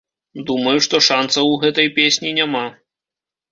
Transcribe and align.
Думаю, 0.47 0.73
што 0.85 1.01
шанцаў 1.09 1.51
у 1.53 1.61
гэтай 1.67 1.93
песні 2.01 2.35
няма. 2.41 2.67